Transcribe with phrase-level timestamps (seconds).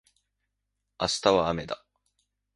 [0.99, 1.85] 明日はあめだ